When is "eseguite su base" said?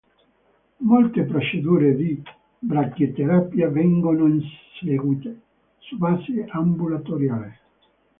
4.81-6.43